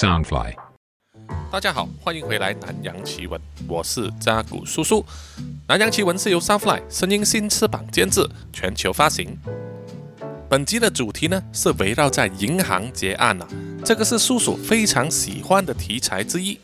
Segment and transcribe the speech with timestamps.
[0.00, 0.54] Soundfly。
[1.52, 5.02] 大家好，欢迎回来《南洋奇闻》，我是扎古叔叔。
[5.68, 9.36] 《南洋奇闻》是由 Soundfly 声音新翅膀监制，全球发行。
[10.48, 13.46] 本集的主题呢是围绕在银行结案啊，
[13.84, 16.58] 这个是叔叔非常喜欢的题材之一。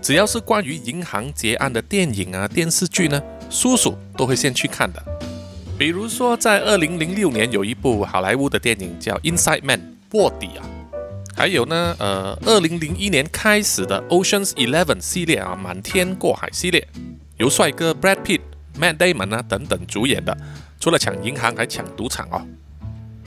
[0.00, 5.02] 只要是关于银行结案的电影啊、电视剧呢，叔叔都会先去看的。
[5.76, 9.80] 比如说，在二零零六年有一部好莱坞的电影叫《Inside Man》
[10.16, 10.62] 卧底啊，
[11.40, 16.86] 还有呢，呃，二零零一年开始的 Ocean's Eleven 系列啊，满天过海系列，
[17.38, 18.40] 由帅哥 Brad Pitt、
[18.78, 20.36] Matt Damon 啊等等主演的，
[20.78, 22.46] 除了抢银行还抢赌场哦。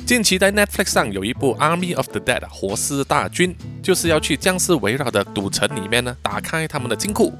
[0.05, 7.34] 近期在 Netflix 上有一部《Army of the Dead》活尸大军，就是要去僵尸围绕的赌城里面呢，打开他们的金库。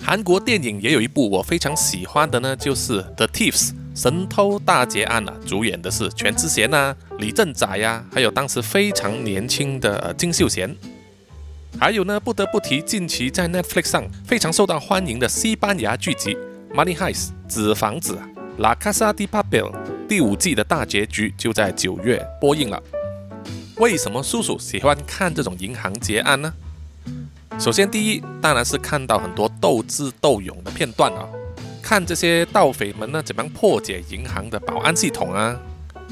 [0.00, 10.74] 韩国电影也有一部我非常喜欢的呢，就是《The Thieves》神偷大劫案啊，主演的是全智贤呐、李正宰呀，还有当时非常年轻的金秀贤。
[11.78, 16.34] 还有呢，不得不提近期在 Netflix 上非常受到欢迎的西班牙剧集
[16.74, 18.28] 《Money Heist》纸房子啊，
[18.62, 19.70] 《La Casa de Papel》。
[20.08, 22.82] 第五季的大结局就在九月播映了。
[23.76, 26.52] 为什么叔叔喜欢看这种银行劫案呢？
[27.58, 31.26] 首先，第一当然是看到很多斗智斗勇的片段啊，
[31.92, 35.54] 看这些盗匪们呢怎么样破解银行的保安系统啊，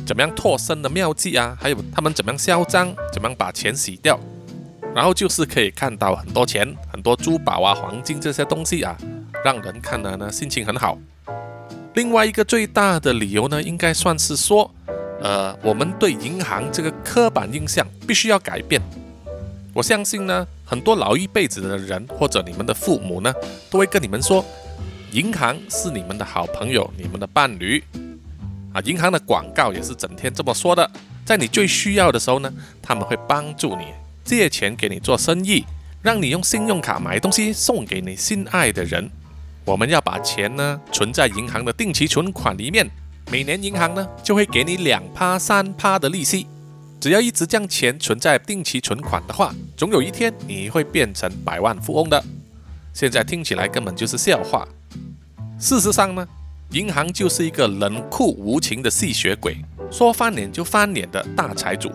[0.07, 4.21] 怎么样脱身的妙计啊，还有他们怎么样嚣张，怎么样把钱洗掉，
[4.95, 8.95] 然后就是可以看到很多钱、很多珠宝啊、黄金这些东西啊，
[9.43, 10.99] 让人看了呢心情很好。
[11.95, 14.71] 另外一个最大的理由呢，应该算是说，
[15.23, 18.83] 呃，我们对银行这个刻板印象必须要改变。
[19.73, 23.33] 我相信呢，很多老一辈子的人或者你们的父母呢，
[23.71, 24.45] 都会跟你们说，
[25.13, 27.83] 银行是你们的好朋友，你们的伴侣。
[28.73, 30.89] 啊，银行的广告也是整天这么说的，
[31.25, 33.87] 在你最需要的时候呢，他们会帮助你
[34.23, 35.65] 借钱给你做生意，
[36.03, 39.11] 让你用信用卡买东西送给你心爱的人。
[39.65, 42.89] 我们要把钱呢存在银行的定期存款里面，
[43.33, 46.47] 每年银行呢就会给你两趴三趴的利息。
[47.01, 52.23] 只要一直将钱存在定期存款的话，总有一天你会变成百万富翁的。
[52.95, 54.69] 现在听起来根本就是笑话。
[55.59, 56.27] 事实上呢，
[56.71, 59.57] 银行就是一个冷酷无情的吸血鬼，
[59.91, 61.91] 说翻脸就翻脸的大财主。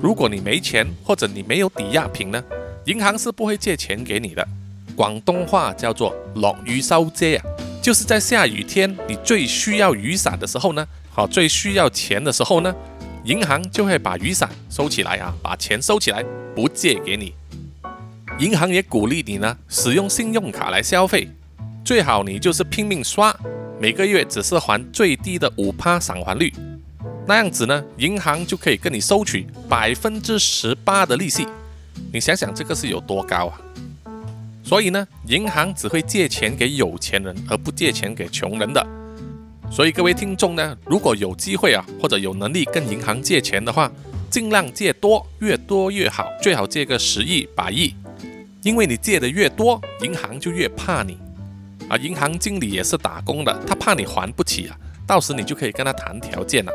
[0.00, 2.42] 如果你没钱或者你没有抵押品呢，
[2.84, 4.46] 银行是不会借钱给你的。
[4.94, 7.42] 广东话叫做“落雨收遮”啊，
[7.82, 12.72] 就是在下雨天你最需要雨伞的时候呢，好最需要钱的时候呢，
[13.24, 16.22] 银行就会把雨伞收起来啊，把钱收起来，
[16.54, 17.34] 不借给你。
[18.38, 21.28] 银行也鼓励你呢，使用信用卡来消费，
[21.84, 23.36] 最好你就是拼命刷，
[23.78, 26.50] 每个月只是还最低的五趴偿还率，
[27.26, 31.46] 那样子呢，银行就可以跟你收取百分之十八的利息。
[32.10, 33.60] 你想想这个是有多高啊？
[34.64, 38.84] 所以呢，银行只会借钱给有钱人，而不借钱给穷人的。
[39.70, 43.92] 所以各位听众呢，如果有机会啊，或者有能力跟银行借钱的话，
[44.30, 47.94] 尽量借多，越多越好，最好借个十亿、百亿。
[48.62, 51.18] 因为你借的越多，银行就越怕你。
[51.88, 56.72] 啊，银行经理也是打工的，他怕你还不起啊，到时你就可以跟他谈条件了。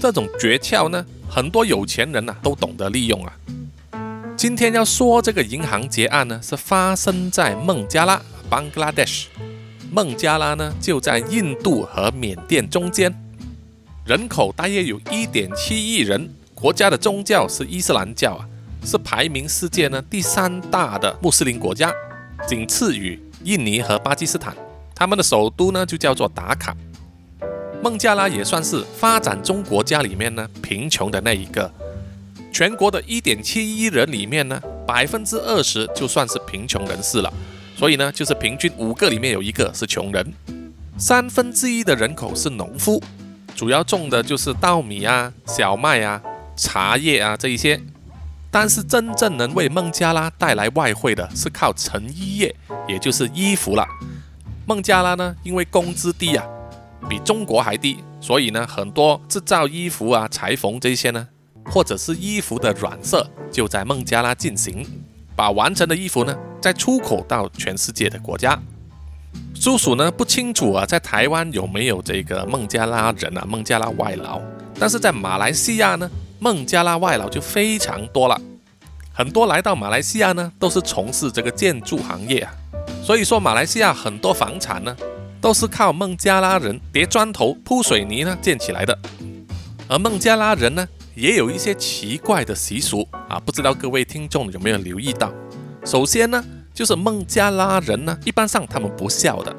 [0.00, 3.32] 这种诀窍呢，很多有钱人呐都懂得利用啊。
[4.36, 9.26] 今天要说这个银行劫案呢，是发生在孟加拉 （Bangladesh）。
[9.92, 13.12] 孟加拉呢就在印度和缅甸中间，
[14.06, 18.48] 人口大约有一点七亿人，国家的宗教是伊斯兰教啊，
[18.84, 21.92] 是排名世界呢第三大的穆斯林国家，
[22.48, 24.54] 仅次于印尼和巴基斯坦。
[24.94, 26.76] 他们的首都呢就叫做达卡。
[27.82, 31.70] 孟加拉也算是发展中国家里面呢贫穷的那一个。
[32.52, 37.32] 全国的一点七亿人里面呢，百分之二十就算是贫穷人士了，
[37.76, 40.34] 所以呢，就是平均五个里面有一个是穷人。
[40.98, 43.00] 三分之一的人口是农夫，
[43.54, 46.20] 主要种的就是稻米啊、小麦啊、
[46.56, 47.80] 茶叶啊这一些。
[48.50, 52.54] 但是真正能为孟加拉带来外汇的是靠成衣业，
[52.88, 53.86] 也就是衣服了。
[54.66, 56.44] 孟加拉呢，因为工资低啊，
[57.08, 61.28] 比中国还低，所以呢，很多制造衣服啊、裁缝这些呢。
[61.66, 64.84] 或者是衣服的染色就在孟加拉进行，
[65.36, 68.58] 把完成的衣服呢再出口到全世界的国家。
[69.54, 74.40] 叔叔呢不清楚啊，在台湾有没有这个孟加拉人啊，孟加拉外劳？
[74.80, 78.40] 但是在马来西亚呢，孟加拉外劳就非常多了，
[79.12, 82.52] 很多来到马来西亚呢都是从事这个建筑行业啊。
[83.04, 84.96] 所以说，马来西亚很多房产呢
[85.40, 88.98] 都是靠孟加拉人叠砖头、铺水泥呢建起来的，
[89.88, 90.88] 而孟加拉人呢。
[91.16, 95.30] 也有一些奇怪的习俗啊，不知道各位听众有没有留意到？
[95.84, 99.54] 首先呢，就是孟加拉人呢，一般上他们不笑的，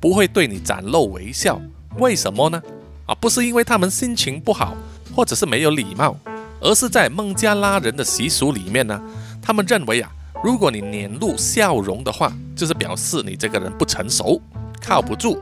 [0.00, 1.60] 不会对你展露微笑。
[1.98, 2.60] 为什么呢？
[3.06, 4.74] 啊，不是因为他们心情不好，
[5.14, 6.16] 或者是没有礼貌，
[6.60, 9.00] 而是在孟加拉人的习俗里面呢，
[9.40, 10.10] 他们认为啊，
[10.42, 14.40] 如果你脸露笑容的话，就是表示你这个人不成熟，
[14.80, 15.38] 靠不住，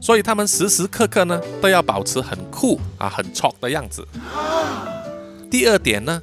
[0.00, 4.06] 所以他们时时刻刻呢都要保持很酷啊、很 c 的样子。
[5.50, 6.22] 第二点呢，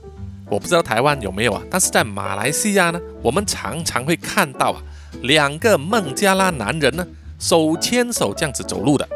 [0.49, 4.81] 我不知道台湾有没有啊，但是在马来西亚呢，我们常常会看到啊，
[5.21, 7.05] 两个孟加拉男人呢
[7.39, 9.07] 手牵手这样子走路的。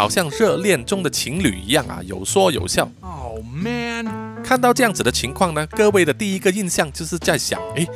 [0.00, 2.90] 好像热恋中的情侣一样啊，有说有笑。
[3.02, 4.42] Oh man！
[4.42, 7.86] 看到这样子的情况呢，各位的第一个印象就是在想，诶，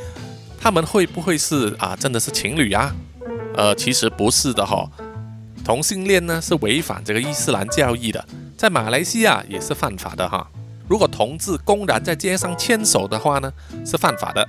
[0.61, 2.95] 他们会不会是啊，真的是情侣啊？
[3.57, 4.87] 呃，其实不是的哈。
[5.65, 8.23] 同性恋呢是违反这个伊斯兰教义的，
[8.55, 10.47] 在马来西亚也是犯法的哈。
[10.87, 13.51] 如果同志公然在街上牵手的话呢，
[13.87, 14.47] 是犯法的。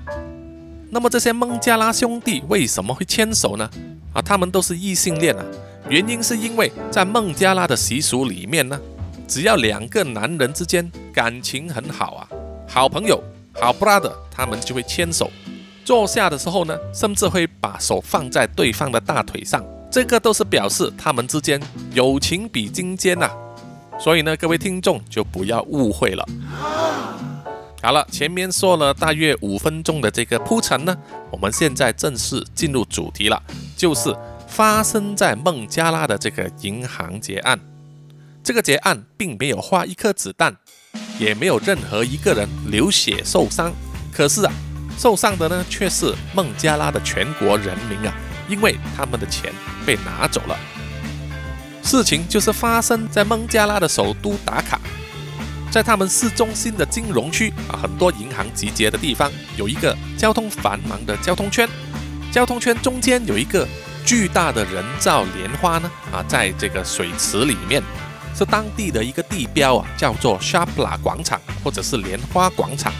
[0.89, 3.69] 那么这些孟加拉兄弟为什么会牵手呢？
[4.11, 5.45] 啊，他们都是异性恋啊。
[5.87, 8.79] 原因是因为在孟加拉的习俗里面呢，
[9.27, 12.27] 只要两个男人之间感情很好啊，
[12.67, 13.21] 好朋友、
[13.53, 15.29] 好 brother，他们就会牵手。
[15.83, 21.61] 坐下的时候呢，甚至会把手放在对方的大腿上，这个都是表示他们之间
[21.93, 23.29] 友情比金坚呐。
[23.99, 26.25] 所以呢，各位听众就不要误会了。
[27.83, 30.97] 好了，前面说了大约五分钟的这个铺陈呢，
[31.29, 33.39] 我们现在正式进入主题了，
[33.77, 34.11] 就是。
[34.55, 37.59] 发生在孟加拉的这个银行劫案，
[38.41, 40.55] 这个劫案并没有花一颗子弹，
[41.19, 43.73] 也没有任何一个人流血受伤。
[44.13, 44.53] 可是啊，
[44.97, 48.15] 受伤的呢却是孟加拉的全国人民啊，
[48.47, 49.51] 因为他们的钱
[49.85, 50.57] 被拿走了。
[51.83, 54.79] 事情就是发生在孟加拉的首都达卡，
[55.69, 61.67] 在他们市中心的金融区啊，很多银行集结的地方，有一个交通繁忙的交通圈，
[62.31, 63.67] 交通圈中间有一个。
[64.05, 65.91] 巨大的人造莲花呢？
[66.13, 67.81] 啊，在这个水池里面，
[68.35, 72.93] 是当地的一个地标啊，叫做 Shapla 广场，或者是莲花广场。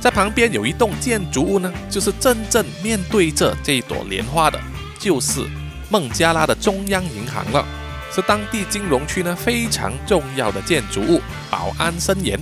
[0.00, 4.60] 在旁边有一栋建筑物呢，就是真正面对着这一朵莲花的，
[4.98, 5.40] 就是
[5.88, 7.64] 孟加拉的中央银行了，
[8.12, 12.38] 是当地金融区呢非常重要的建筑物，保安森严，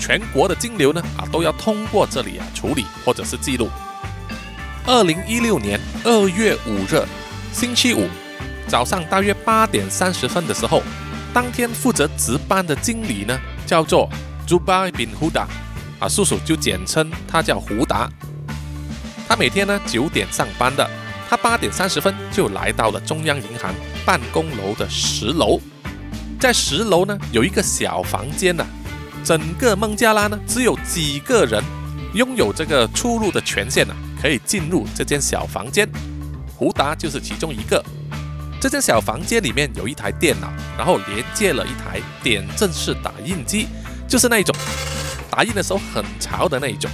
[0.00, 3.68] 全国的金流呢啊都要通过这里啊处理或者是记录。
[4.88, 7.02] 二零一六年二月五日，
[7.52, 8.08] 星期五
[8.68, 10.80] 早上大约八点三十分的时候，
[11.34, 13.36] 当天负责值班的经理呢，
[13.66, 14.08] 叫做
[14.46, 15.46] Zubair bin Huda，
[15.98, 18.08] 啊，叔叔就简称他叫胡达。
[19.28, 20.88] 他每天呢九点上班的，
[21.28, 23.74] 他八点三十分就来到了中央银行
[24.04, 25.60] 办公楼的十楼，
[26.38, 28.64] 在十楼呢有一个小房间呐，
[29.24, 31.60] 整个孟加拉呢只有几个人
[32.14, 33.92] 拥有这个出入的权限呢。
[34.26, 35.88] 可以进入这间小房间，
[36.56, 37.80] 胡达就是其中一个。
[38.60, 43.68] 这间小房间里面有一台电脑，然后连接了一台点阵式打印机，
[44.08, 44.52] 就是那一种
[45.30, 46.90] 打印的时候很潮的那一种。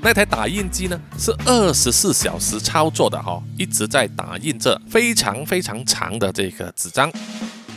[0.00, 7.10] 那台打印机呢是二十四小时操作的哈，一直在打印着非常非常长的这个纸张。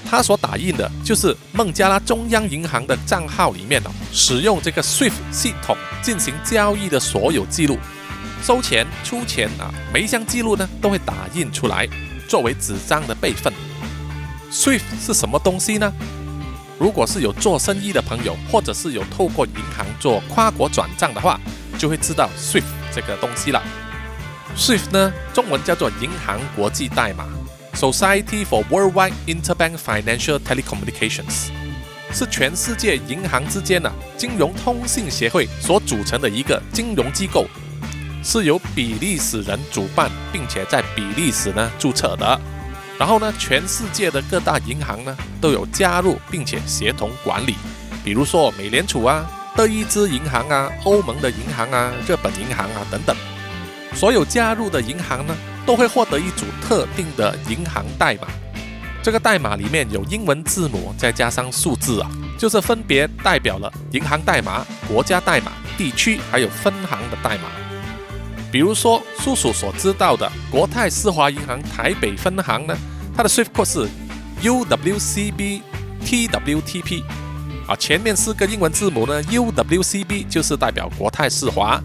[0.08, 7.80] 它所打印的就是孟加拉中央银行的账号里面哦，使用这个 SWIFT 系统进行交易的所有记录。
[8.42, 11.88] 收钱、出钱啊，每一项记录呢都会打印出来，
[12.28, 13.52] 作为纸张的备份。
[14.52, 15.92] SWIFT 是什么东西呢？
[16.78, 21.40] 如果是有做生意的朋友，或者是有透过银行做跨国转账的话，
[21.78, 22.64] 就会知道 SWIFT
[22.94, 23.64] 这个东西了。
[24.56, 27.26] SWIFT 呢，中文叫做银行国际代码
[27.74, 31.50] （Society for Worldwide Interbank Financial Telecommunications），
[32.14, 37.46] 是全世界银行之间呢金融通信协会所组成的一个金融机构。
[38.26, 42.42] 是由比利时人主办，并且在比利时呢注册的。
[42.98, 47.54] 然后呢，全世界的各大银行呢都有加入，并且协同管理。
[48.04, 53.16] 比如说美联储啊、德意志银行啊、欧盟的银行啊、日本银行啊等等。
[53.94, 58.28] 所有加入的银行呢都会获得一组特定的银行代码。
[59.04, 67.44] 这个代码里面有英文字母，再加上数字啊，就是分别代表了银行代码、国家代码、地区还有分行的代码。
[68.52, 72.78] 比如说，叔叔所知道的国泰世华银行台北分行呢，
[73.16, 73.90] 它的 SWIFT code 是
[74.42, 75.52] UWCBTWTP
[77.68, 81.82] 啊，前面四个英文字母呢，UWCB 就是代表国泰世华，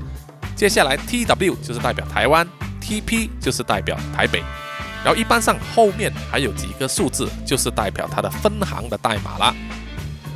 [0.54, 2.46] 接下来 TW 就是代表台湾
[2.80, 4.42] ，TP 就是代表台北，
[5.02, 9.54] 然后一般上后面还有几个数字，就是代表它的分行的代码了。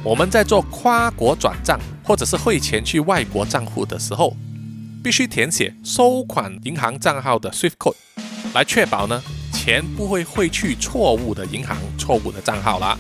[0.02, 4.37] 我们在做跨国转账或者是汇钱去外国账户的时候，
[5.04, 7.94] 必须填写收款银行账号的 SWIFT code，
[8.54, 12.99] 来确保呢钱不会汇去错误的银行、错误的账号啦。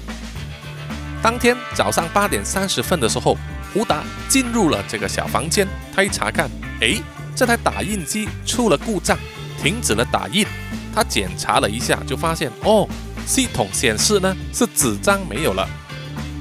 [1.22, 3.38] 当天早上八点三十分的时候，
[3.72, 7.00] 胡达进入了这个小房间，他一查看，诶，
[7.34, 9.18] 这台打印机出了故障，
[9.62, 10.46] 停止了打印。
[10.94, 12.86] 他检查了一下，就发现哦，
[13.26, 15.66] 系统显示呢是纸张没有了。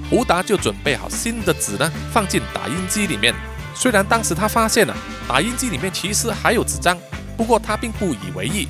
[0.09, 3.33] 胡达就准备好新的纸呢，放进打印机里面。
[3.75, 4.95] 虽然当时他发现了
[5.27, 6.97] 打印机里面其实还有纸张，
[7.35, 8.67] 不过他并不以为意。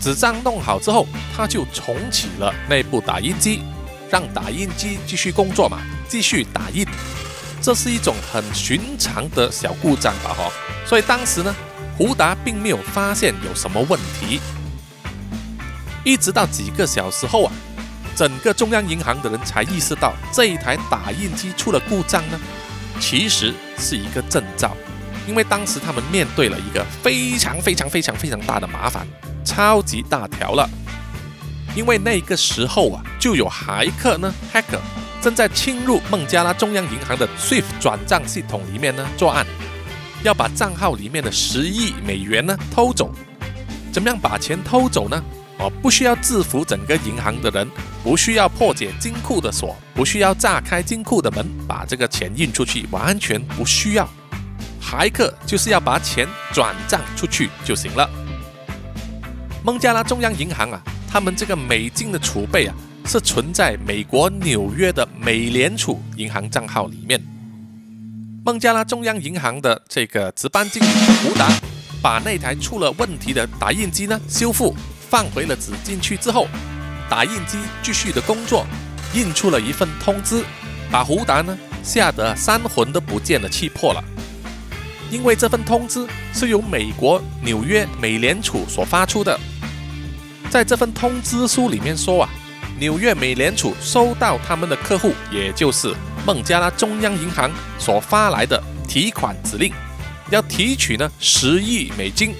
[0.00, 3.62] 纸张弄好之后，他就重启了内部打印机，
[4.10, 6.86] 让打印机继续工作嘛，继续打印。
[7.60, 10.32] 这是一种很寻常的小故障吧？
[10.32, 10.50] 哈，
[10.86, 11.54] 所以当时呢，
[11.98, 14.40] 胡达并没有发现有什么问题。
[16.04, 17.52] 一直到几个小时后啊。
[18.16, 22.38] 整个中央银行的人才意识到，这一台打印机出了故障呢，
[22.98, 24.76] 其实是一个征兆，
[25.26, 29.06] 因为当时他们面对了一个非常非常非常非常大的麻烦，
[29.44, 30.68] 超级大条了。
[31.74, 34.80] 因为那个时候啊，就有骇客呢，hacker
[35.22, 39.46] 正在侵入孟加拉中央银行的 SWIFT 转账系统里面呢作案，
[40.22, 43.12] 要把账号里面的十亿美元呢偷走。
[43.92, 45.22] 怎么样把钱偷走呢？
[45.60, 47.68] 哦，不需要制服整个银行的人，
[48.02, 54.08] 不需要破解金库的锁，不需要炸开金库的门，把这个钱运出去，完全不需要。
[54.82, 58.08] 骇客就是要把钱转账出去就行了。
[59.62, 62.74] 孟加拉中央银行啊，他们这个美金的储备啊，
[63.04, 67.20] 是存在美国纽约的美联储银行账号里面。
[68.42, 70.86] 孟加拉中央银行的这个值班经理
[71.22, 71.52] 胡达，
[72.00, 74.74] 把那台出了问题的打印机呢修复。
[75.10, 76.46] 放回了纸进去之后，
[77.08, 78.64] 打印机继续的工作，
[79.12, 80.44] 印出了一份通知，
[80.88, 84.02] 把胡达呢吓得三魂都不见了，气破了。
[85.10, 89.36] 因为这份通知是由美国纽约美联储所发出的，
[90.48, 92.30] 在这份通知书里面说啊，
[92.78, 95.92] 纽约美联储收到他们的客户，也就是
[96.24, 97.50] 孟加拉中央银行
[97.80, 99.72] 所发来的提款指令，
[100.30, 102.32] 要提取呢十亿美金。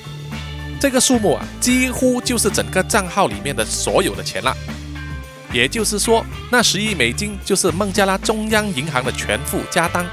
[0.81, 4.57] 这个数目啊，几乎就是整个账号里面的所有的钱了。
[5.53, 10.07] 也就是说，那十亿美金就是孟加拉中央银行的全副家当。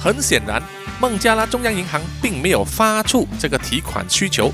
[0.00, 0.60] 很显然，
[0.98, 4.52] 孟加拉中央银行并没有发出这个提款需求。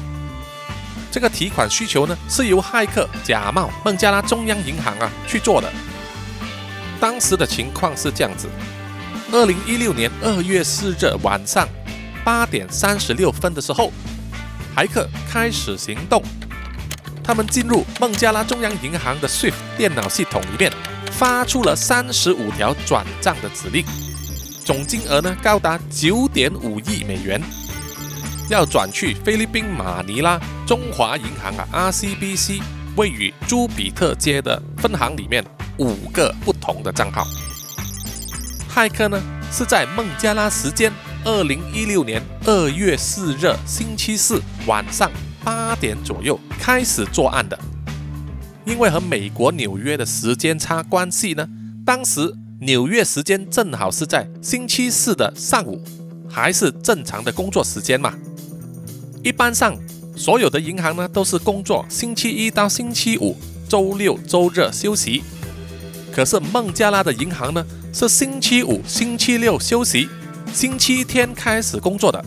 [1.11, 5.73] 这个提款需求呢，是由骇客假冒孟加拉中央银行啊去做的。
[7.01, 8.47] 当时的情况是这样子：
[9.33, 11.67] 二零一六年二月四日晚上
[12.23, 13.91] 八点三十六分的时候。
[14.79, 16.23] 骇客开始行动，
[17.25, 20.73] 他们进入孟加拉中央银行的 SWIFT 电脑系统里面，
[21.11, 23.85] 发出了三十五条转账的指令，
[24.65, 27.43] 总金额呢高达九点五亿美元，
[28.49, 32.63] 要转去菲律宾马尼拉中华银行啊 RCBC
[32.95, 35.45] 位于朱比特街的分行里面
[35.79, 37.27] 五个不同的账号。
[38.73, 39.21] 骇客呢
[39.51, 40.93] 是在孟加拉时间。
[41.25, 45.11] 二零一六年二月四日星期四晚上
[45.45, 47.59] 八点左右开始作案的，
[48.65, 51.47] 因为和美国纽约的时间差关系呢，
[51.85, 55.83] 当时纽约时间正好是在星期四的上午，
[56.31, 58.15] 还是正常的工作时间嘛。
[59.23, 59.77] 一般上，
[60.17, 63.37] 所有的银行呢都是工作星期一到星期五，
[63.69, 65.23] 周六周日休息。
[66.13, 70.09] 可是孟加拉的银行呢是星期五、星期六休息。
[70.53, 72.25] 星期天开始工作的，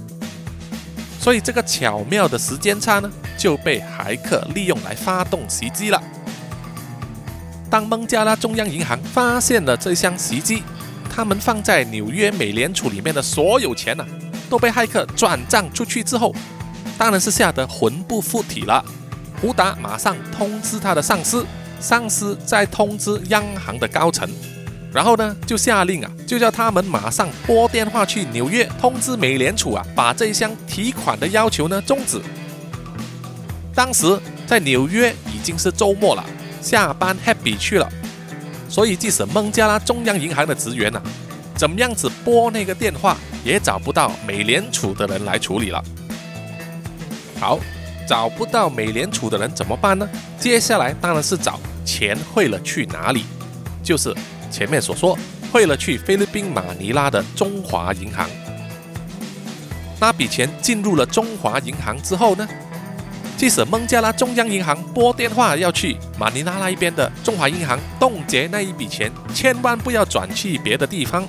[1.20, 6.02] 所以这个巧妙的时间差呢，就被骇客利用来发动袭击了。
[7.70, 10.64] 当孟加拉中央银行发现了这项袭击，
[11.10, 14.06] 他们放在纽约美联储里面的所有钱呢，
[14.50, 16.34] 都被骇客转账出去之后，
[16.98, 18.84] 当然是吓得魂不附体了。
[19.42, 21.46] 胡达马上通知他的上司，
[21.80, 24.30] 上司再通知央行的高层。
[24.94, 32.22] 然后呢，就下令啊，就叫他们马上拨电话去纽约通知美联储啊，把这一项提款的要求呢终止。
[33.74, 36.26] 当时在纽约已经是周末了，
[36.62, 37.90] 下班 happy 去了，
[38.68, 41.02] 所以即使孟加拉中央银行的职员啊，
[41.56, 45.82] 怎么样子拨那个电话，也找不到美联储的人来处理了。
[47.40, 47.58] 好，
[48.06, 50.06] 找不到美联储的人怎么办呢？
[50.38, 53.24] 接下来当然是找钱汇了去哪里，
[53.82, 54.14] 就是。
[54.52, 55.18] 前面所说
[55.52, 58.30] 汇了去菲律宾马尼拉的中华银行，
[60.00, 62.48] 那笔钱进入了中华银行之后呢，
[63.38, 71.28] 即使孟加拉中央银行拨电话要去马尼拉那一边的中华银行冻结那一笔钱，千万不要转去别的地方，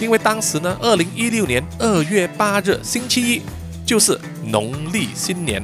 [0.00, 3.42] 因为当时呢，二零一六年二月八日星期一
[3.84, 5.62] 就是农历新年，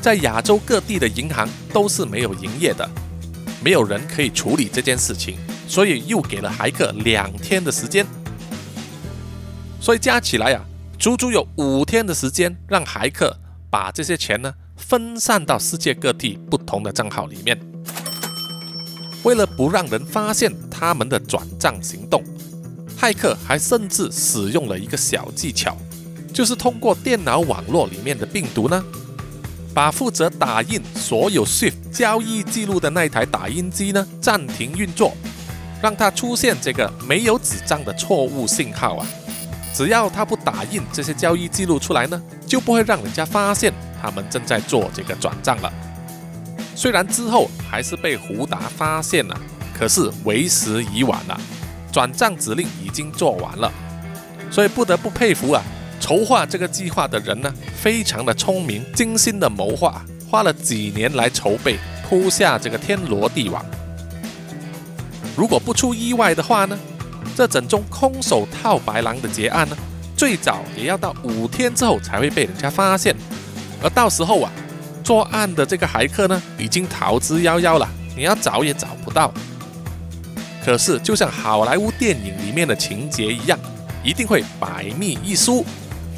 [0.00, 2.88] 在亚洲各地的银行都是没有营业的，
[3.62, 5.36] 没有人可以处理这件事情，
[5.68, 8.04] 所以又给了骇客两天的时间，
[9.80, 10.64] 所以加起来啊，
[10.98, 13.36] 足足有五天的时间让骇客。
[13.70, 17.60] 把这些钱呢分散到世界各地不同的账号里面，
[19.22, 22.24] 为了不让人发现他们的转账行动，
[22.98, 25.76] 骇客还甚至使用了一个小技巧，
[26.32, 28.82] 就是通过电脑网络里面的病毒呢，
[29.74, 35.14] 把负责打印所有 SWIFT 交易记录的那台打印机呢暂停运作，
[35.80, 39.06] 让他出现这个没有纸张的错误信号啊。
[39.74, 45.72] 只要他不打印这些交易记录出来呢，就不会让人家发现他们正在做这个转账了。
[46.74, 49.40] 虽然之后还是被胡达发现了，
[49.78, 51.40] 可是为时已晚了，
[51.92, 53.72] 转账指令已经做完了。
[54.50, 55.62] 所以不得不佩服啊，
[56.00, 63.64] 筹划这个计划的人呢，非常的聪明，精心的谋划，花了几年来筹备，铺下这个天罗地网。
[65.38, 66.76] 如果不出意外的话呢？
[67.36, 69.78] 这整宗空手套白狼的劫案呢，
[70.16, 73.14] 最早也要到五天之后才会被人家发现，
[73.80, 74.50] 而到时候啊，
[75.04, 79.32] 作案的这个骇客呢，已经逃之夭夭了，你要找也找不到。
[80.64, 83.56] 可是就像好莱坞电影里面的情节一样，
[84.02, 85.64] 一定会百密一疏，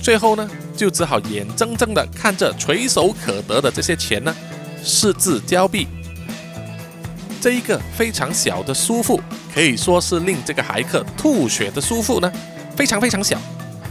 [0.01, 4.35] 最后呢，就只好眼睁睁的看着垂手可得的这些钱呢，
[4.83, 5.87] 失之交臂。
[7.41, 9.21] 这一个非常小的疏忽。
[9.53, 12.33] 可以说是令这个骇客吐血的疏忽呢，
[12.77, 13.37] 非常非常小，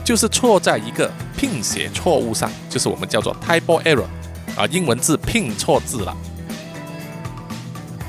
[0.05, 4.05] 就是错在一个拼写错误上，就是我们叫做 typo error
[4.55, 6.15] 啊，英文字拼错字了。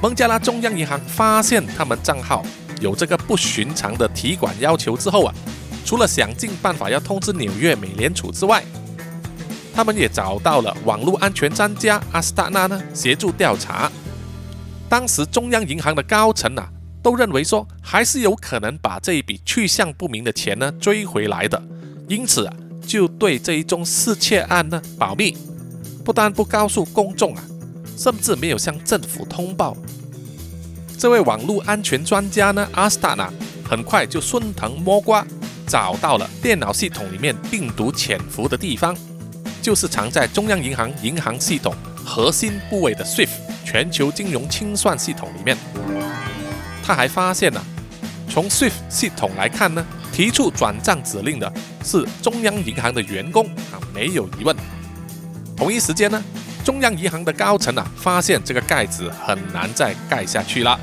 [0.01, 2.45] 孟加拉中央银行发现他们账号
[2.81, 5.35] 有这个不寻常的提款要求之后啊，
[5.85, 8.63] 除了想尽办法要通知纽约美联储之外，
[9.75, 13.91] 他们也找到了网络安全专家阿斯塔纳呢协助调查。
[14.91, 16.69] 当时中央银行的高层啊。
[17.03, 21.63] 都认为说还是有可能把这一笔去向不明的钱呢追回来的，
[22.09, 22.55] 因此啊
[22.87, 25.35] 就对这一宗失窃案呢保密，
[26.05, 27.43] 不但不告诉公众啊，
[27.97, 29.75] 甚至没有向政府通报。
[30.99, 33.33] 这位网络安全专家呢阿斯塔纳
[33.65, 35.27] 很快就顺藤摸瓜，
[35.67, 38.95] 找到了电脑系统里面病毒潜伏的地方，
[39.63, 41.75] 就是藏在中央银行银行系统
[42.05, 43.31] 核心部位的 SWIFT
[43.71, 45.57] 全球金融清算系统里面。
[46.83, 47.65] 他还发现呢，
[48.29, 51.53] 从 SWIFT 系统来看呢，提出转账指令的
[51.85, 54.57] 是中央银行的员工啊，没有疑问。
[55.57, 56.21] 同一时间呢，
[56.65, 60.77] 中央银行的高层啊，发现这个盖子很难再盖下去了，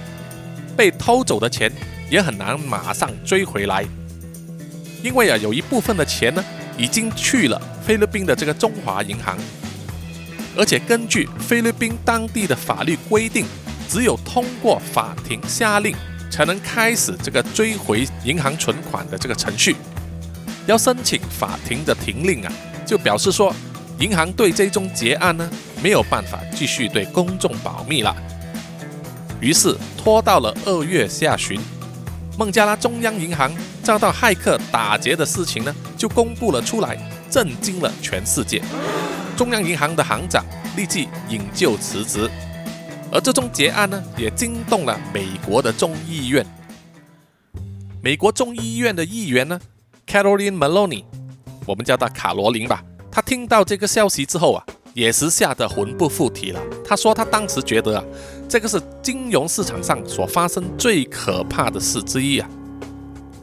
[0.78, 1.69] 被偷走的钱
[2.10, 3.84] 也很难马上追回来，
[5.04, 6.41] 因为啊，有一部分的钱呢，
[6.78, 9.38] 已经去了菲律宾的这个中华银行，
[10.58, 13.46] 而且根据菲律宾当地的法律规定。
[13.89, 15.96] 只有通过法庭下令，
[16.30, 19.78] 才能开始这个追回银行存款的这个程序。
[20.65, 22.52] 要申请法庭的停令啊，
[22.86, 23.56] 就表示说，
[24.00, 25.50] 银行对这宗结案呢
[25.82, 28.13] 没有办法继续对公众保密了。
[29.39, 31.58] 于是拖到了二月下旬，
[32.38, 33.50] 孟加拉中央银行
[33.82, 36.98] 遭到骇客打劫的事情呢就公布了出来，
[37.30, 38.62] 震惊了全世界。
[39.38, 40.43] 中央银行的行长
[40.76, 42.28] 立即引咎辞职。
[43.12, 46.45] 而这宗劫案呢，也惊动了美国的众议院。
[48.02, 49.60] 美国众议院的议员呢
[50.08, 51.04] ，Caroline Maloney，
[51.65, 52.84] 我们叫她卡罗琳吧。
[53.12, 56.62] 她听到这个消息之后啊，也是吓得魂不附体了。
[56.84, 58.04] 她说，她当时觉得啊，
[58.50, 62.50] 这个是金融市场上所发生最可怕的事之一啊。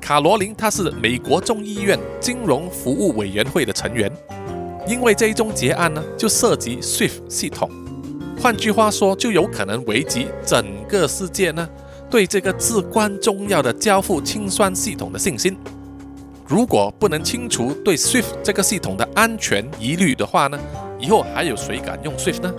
[0.01, 4.13] 卡罗琳她是美国众议院金融服务委员会的成员，
[4.87, 7.71] 因为这一宗劫案呢，就涉及 SWIFT 系统。
[8.41, 11.67] 换句话说，就有可能危及整个世界呢
[12.11, 15.57] 对这个至关重要的交付清算系统的信心。
[16.47, 20.59] 如果不能清除对 SWIFT 这个系统的安全疑虑的话呢，
[21.01, 22.55] 以后还有谁敢用 SWIFT 呢？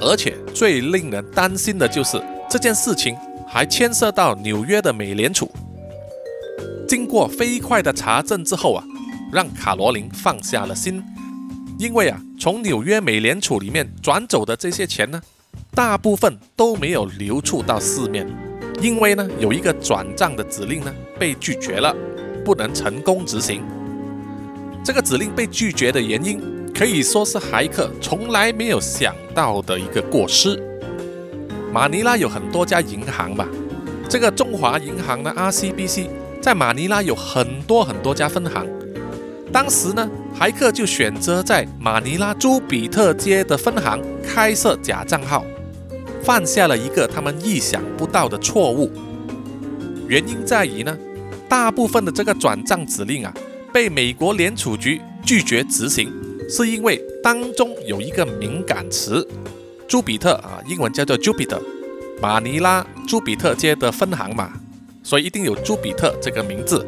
[0.00, 3.14] 而且最令人担心的就是这件事情
[3.46, 5.50] 还牵涉到纽约的美联储。
[6.88, 8.84] 经过飞快的查证之后啊，
[9.30, 11.04] 让卡罗琳放下了心。
[11.82, 15.20] 因为啊，从纽约美联储里面转走的这些钱呢，
[15.74, 18.24] 大部分都没有流出到市面，
[18.80, 21.92] 因为呢，有一个转账的指令呢被拒绝了，
[22.44, 23.64] 不能成功执行。
[24.84, 26.40] 这个指令被拒绝的原因，
[26.72, 30.56] 可以说是骇客从来没有想到的一个过失。
[31.72, 33.48] 马尼拉有很多家银行吧，
[34.08, 36.06] 这个中华银行的 RCBC
[36.40, 38.64] 在马尼拉有很多很多家分行。
[39.52, 45.44] 当时呢，骇客就选择在马尼拉朱比特街的分行开设假账号，
[46.22, 48.90] 犯下了一个他们意想不到的错误。
[50.08, 50.98] 原因在于呢，
[51.48, 53.32] 大部分的这个转账指令啊，
[53.72, 56.10] 被美国联储局拒绝执行，
[56.48, 59.26] 是因为当中有一个敏感词。
[59.86, 61.60] 朱比特啊，英文叫做 Jupiter，
[62.20, 64.52] 马尼拉朱比特街的分行嘛，
[65.02, 66.84] 所以一定有朱比特这个名字。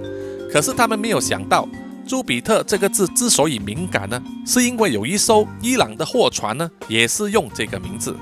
[0.50, 1.68] 可是他们没有想到，
[2.07, 8.14] 朱比特这个字之所以敏感呢，是因为有一艘伊朗的货船呢，也是用这个名字。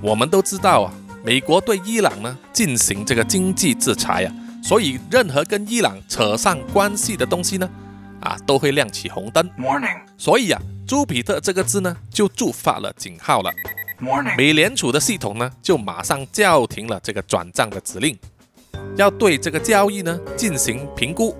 [0.00, 7.68] 我们都知道啊，美国对伊朗呢进行这个经济制裁啊，所以任何跟伊朗扯上关系的东西呢，
[8.20, 9.48] 啊都会亮起红灯。
[9.58, 9.98] Morning。
[10.16, 13.50] 所以啊，朱比特这个字呢，就触发了警号了。
[14.36, 18.16] 美联储的系统呢，就马上叫停了这个转账的指令，
[18.96, 21.36] 要对这个交易呢进行评估。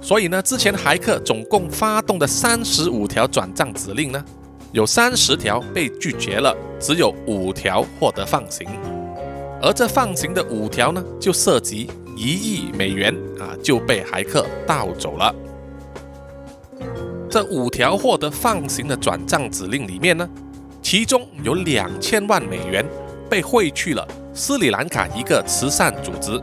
[0.00, 4.24] 所以呢，之前骇客总共发动的三十五条转账指令呢，
[4.72, 8.66] 有三十条被拒绝了，只有五条获得放行。
[9.60, 15.34] 而这放行的五条呢，就涉及一亿美元啊，就被骇客盗走了。
[17.28, 20.28] 这五条获得放行的转账指令里面呢。
[20.82, 22.86] 其中有两千万美元
[23.28, 26.40] 被汇去了斯里兰卡一个慈善组织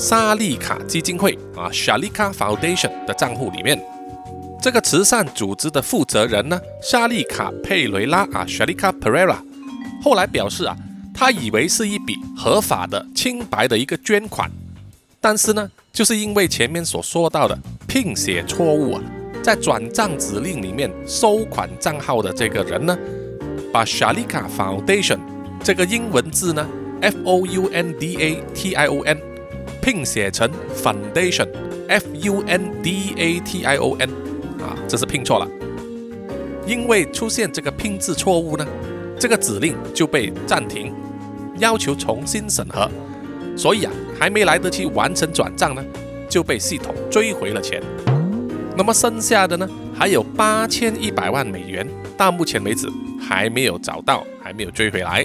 [0.00, 3.78] 沙利卡基金会啊 （Shalika Foundation） 的账户里面。
[4.58, 9.36] 这个慈善组织的负责人呢，沙利卡佩雷拉啊 （Shalika Pereira）
[10.02, 10.74] 后来表示啊，
[11.12, 14.50] 他以为是一笔合法的、清白的一个捐款，
[15.20, 19.02] 但是呢，就是因为前面所说到的拼写错误啊，
[19.42, 22.98] 在转账指令里面收款账号的这个人呢。
[23.70, 25.18] 把 Shalika Foundation
[25.62, 26.66] 这个英文字呢
[27.02, 29.16] ，F O U N D A T I O N，
[29.80, 34.10] 拼写成 Foundation，F U N D A T I O N，
[34.60, 35.48] 啊，这是拼错了。
[36.66, 38.66] 因为出现这个拼字错误呢，
[39.18, 40.92] 这个指令就被暂停，
[41.58, 42.90] 要求重新审核。
[43.56, 45.84] 所以啊，还没来得及完成转账呢，
[46.28, 47.82] 就被系统追回了钱。
[48.76, 52.88] 那么剩下的呢，还有八千一百万美元，到目前为止。
[53.22, 55.24] 还没有找到，还没有追回来。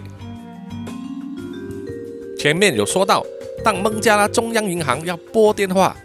[2.38, 3.26] 前面有说到，
[3.66, 5.98] 当孟加拉中央银行要拨电话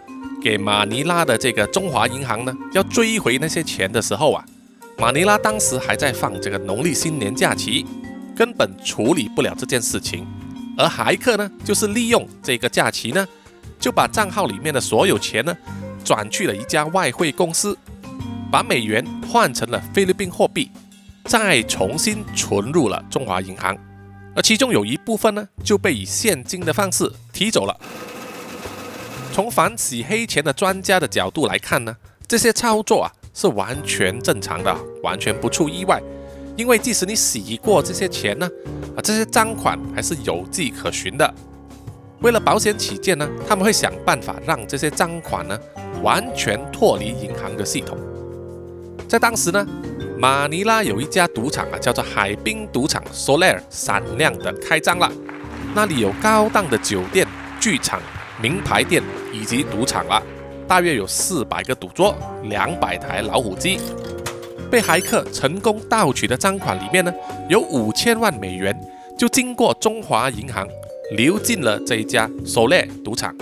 [0.43, 4.43] 给马尼拉的这个中华银行呢，要追回那些钱的时候啊，
[4.97, 7.85] 马尼拉当时还在放这个农历新年假期，
[8.35, 10.27] 根本处理不了这件事情。
[10.79, 13.29] 而骇客呢，就是利用这个假期呢，
[13.79, 15.55] 就把账号里面的所有钱呢，
[16.03, 17.77] 转去了一家外汇公司，
[18.51, 20.71] 把美元换成了菲律宾货币。
[21.27, 23.77] 再重新存入了中华银行，
[24.35, 27.77] 而其中有一部分呢就被以现金的方式提走了。
[29.33, 36.01] 从反洗黑钱的专家的角度来看呢，这些操作啊是完全正常的，完全不出意外。
[36.57, 38.49] 因为即使你洗过这些钱呢，
[38.97, 41.35] 啊这些赃款还是有迹可循的。
[42.21, 45.59] 为了保险起见呢，他们会想办法让这些赃款呢
[46.03, 47.97] 完全脱离银行的系统。
[49.11, 49.67] 在当时呢。
[50.17, 55.11] 马尼拉有一家赌场啊，叫做海滨赌场 Soler，闪亮的开张了。
[55.75, 57.27] 那里有高档的酒店、
[57.59, 57.99] 剧场、
[58.43, 60.23] 名牌店以及赌场了。
[60.69, 63.81] 大约有四百个赌桌，两百台老虎机。
[64.71, 67.11] 被骇客成功盗取的赃款里面呢，
[67.49, 68.79] 有五千万美元
[69.19, 70.69] 就经过中华银行
[71.17, 73.35] 流进了这一家 Soler 赌场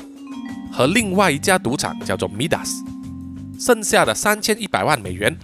[0.73, 2.71] 和另外一家赌场叫做 Midas，
[3.59, 5.37] 剩下的三千一百万美元。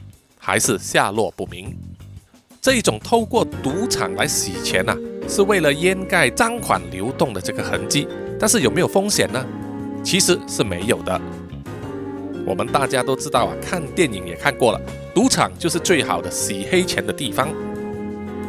[0.46, 1.74] 还是下落不明。
[2.60, 4.94] 这种透过赌场来洗钱呢，
[5.26, 8.06] 是为了掩盖赃款流动的这个痕迹。
[8.38, 9.42] 但是有没有风险呢？
[10.02, 11.18] 其实是没有的。
[12.46, 14.78] 我们大家都知道啊，看电影也看过了，
[15.14, 17.48] 赌场就是最好的洗黑钱的地方。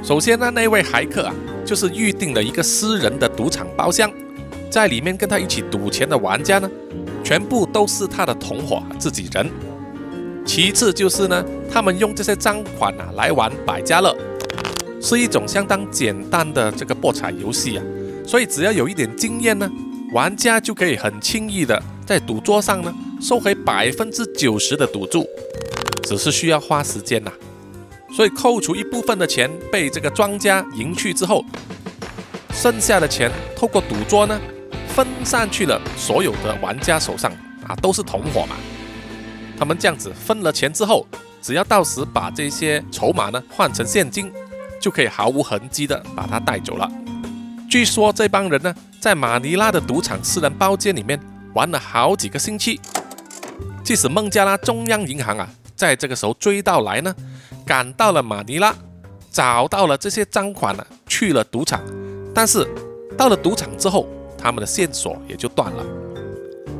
[0.03, 4.11] 首先呢，那位骇客啊，就是预定了一个私人的赌场包厢，
[4.69, 6.69] 在里面跟他一起赌钱的玩家呢，
[7.23, 9.49] 全部都是他的同伙自己人。
[10.45, 14.15] 其次就是呢，他们用这些赃款啊来玩百家乐，
[15.01, 17.83] 是一种相当简单的这个博彩游戏啊，
[18.25, 19.69] 所以只要有一点经验呢，
[20.13, 25.25] 玩家就可以很轻易的在赌桌上呢收回百分之九十的赌注，
[26.03, 27.31] 只是需要花时间呐。
[28.15, 31.43] 所以扣除一部分的钱被这个庄家赢去之后，
[32.53, 34.39] 剩下的钱透过赌桌呢
[34.87, 37.31] 分散去了所有的玩家手上
[37.67, 38.55] 啊，都是同伙嘛。
[39.57, 41.07] 他们这样子分了钱之后，
[41.41, 44.31] 只要到时把这些筹码呢换成现金，
[44.79, 46.89] 就可以毫无痕迹的把它带走了。
[47.69, 51.19] 据说这帮人呢，在马尼拉的赌场私人包间里面
[51.53, 52.79] 玩了好几个星期。
[53.83, 57.13] 即使孟加拉中央银行啊，在这个时候追到来呢，
[57.65, 58.73] 赶到了马尼拉，
[59.29, 61.81] 找到了这些赃款呢，去了赌场，
[62.33, 62.67] 但是
[63.17, 65.85] 到了赌场之后，他们的线索也就断了。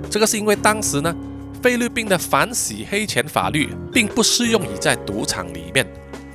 [0.10, 1.14] 这个是因为当时呢，
[1.66, 5.84] 菲律宾的反洗黑钱法律并不适用于在赌场里面，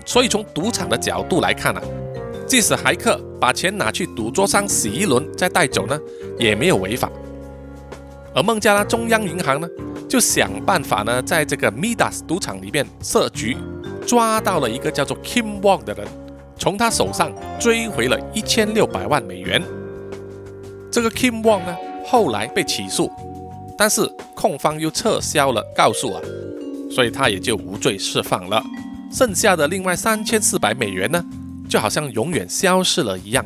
[0.04, 1.80] 所以从赌场的角度来看啊。
[2.48, 5.96] 即使骇客把钱拿去赌桌上洗一轮再带走呢，
[6.36, 7.08] 也没有违法。
[8.34, 9.68] 而孟加拉中央银行呢，
[10.08, 13.56] 就想办法呢，在这个 Midas 赌场里面设局，
[14.04, 16.08] 抓到了一个叫做 Kim Wong 的人，
[16.58, 19.62] 从他手上追回了一千六百万美元。
[20.90, 23.08] 这个 Kim Wong 呢，后来被起诉，
[23.80, 26.20] 但是控方又撤销了告诉啊，
[26.90, 28.62] 所以他也就无罪释放了。
[29.10, 31.24] 剩下的另外三千四百美元呢？
[31.66, 33.42] 就好像永远消失了一样。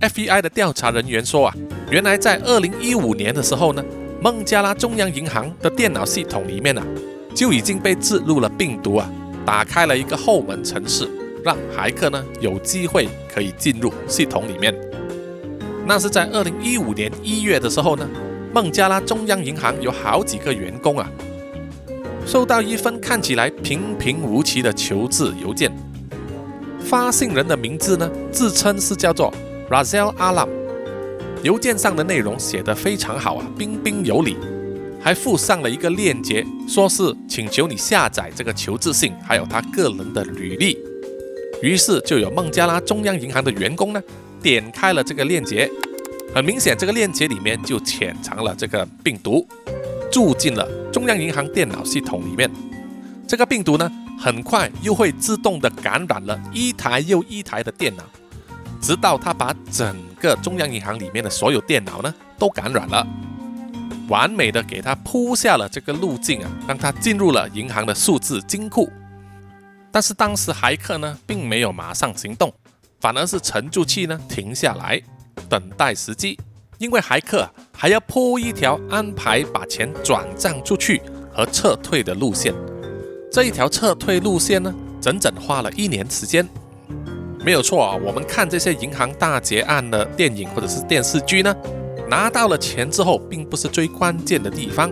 [0.00, 1.54] FBI 的调查人员说啊，
[1.88, 3.84] 原来在二零一五年的时候呢，
[4.20, 6.84] 孟加拉中央银行的电脑系统里面啊，
[7.32, 9.08] 就已经被植入了病毒啊，
[9.44, 11.08] 打开了一个后门程式，
[11.44, 14.74] 让骇客呢有机会可以进入系统里面。
[15.88, 18.04] 那是在二零一五年一月的时候呢，
[18.52, 21.08] 孟加拉中央银行有好几个员工啊，
[22.26, 25.70] 收到一份看起来平平无奇的求职邮件。
[26.80, 29.32] 发信人的名字呢，自称是叫做
[29.70, 30.48] Razel Alam。
[31.44, 34.36] 邮件上的内容写得非常好啊，彬彬有礼，
[35.00, 40.76] 还附上了一个链接，说是请求你下载这个求职信，还有他个人的履历。
[41.62, 44.02] 于是就有孟加拉中央银行的员工呢，
[44.46, 45.68] 点开了这个链接，
[46.32, 49.44] 很明显，这个链接里面就潜藏了这个病毒，
[50.08, 52.48] 住进了中央银行电脑系统里面。
[53.26, 53.90] 这个病毒呢？
[54.16, 58.04] 很快又会自动的感染了一台又一台的电脑，
[58.80, 63.04] 直到它把整个中央银行里面的所有电脑呢都感染了，
[64.08, 68.88] 完美的给它铺下了这个路径啊，让它进入了银行的数字金库。
[69.90, 72.54] 但是当时骇客呢并没有马上行动，
[73.00, 75.00] 反而是沉住气呢停下来
[75.48, 76.38] 等待时机，
[76.78, 81.00] 因为骇客还要铺一条安排把钱转账出去
[81.32, 82.54] 和撤退的路线。
[83.30, 86.48] 这一条撤退路线呢，整整花了一年时间，
[87.44, 87.96] 没有错啊。
[88.02, 91.54] 我们看这些银行大劫案的电影或者是电视剧呢，
[92.08, 94.90] 拿到了钱之后，并不是最关键的地方，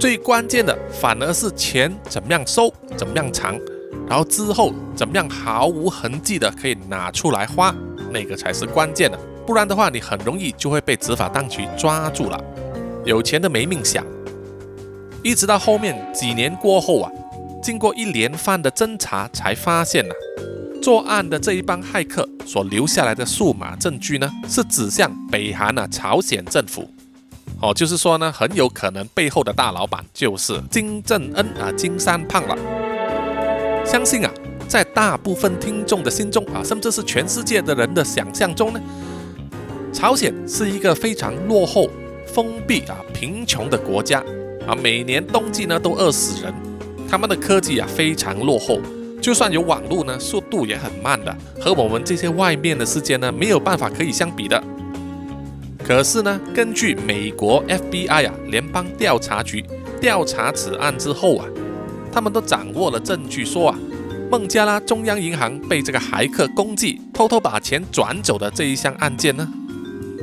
[0.00, 3.58] 最关键的反而是钱怎么样收，怎么样藏，
[4.08, 7.74] 然后之后怎么样毫无痕迹的可以拿出来花，
[8.10, 9.18] 那个才是关键的。
[9.46, 12.42] 不然的话，你很容易就会被执法当局抓住了，
[13.04, 14.04] 有钱的没命享。
[15.22, 17.10] 一直到后面几年过后啊。
[17.60, 20.14] 经过一连番的侦查，才发现呐，
[20.80, 26.88] 作案的这一帮骇客所留下来的数码证据呢，是指向北韩啊朝鲜政府。
[27.60, 32.56] 哦，就是说呢，很有可能背后的大老板就是金正恩啊，金三胖了。
[33.90, 34.30] 相信啊，
[34.68, 38.80] 在大部分听众的心中啊，甚至是全世界的人的想象中呢，
[39.94, 41.88] 朝鲜是一个非常落后、
[42.26, 44.22] 封闭啊、贫穷的国家
[44.66, 46.52] 啊，每年冬季呢都饿死人。
[47.08, 48.78] 他们的科技啊非常落后，
[49.22, 54.62] 就算有网络呢，速度也很慢的，和我们这些外面的世界呢没有办法可以相比的。
[55.82, 59.64] 可是呢，根据美国 FBI 啊联邦调查局
[59.98, 61.46] 调查此案之后啊，
[62.12, 63.78] 他们都掌握了证据，说啊，
[64.30, 69.48] 孟加拉中央银行被这个骇客攻击，偷偷把钱转走的这一项案件呢，